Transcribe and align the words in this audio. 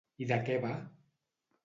I 0.25 0.27
de 0.31 0.39
què 0.47 0.55
va? 0.63 0.71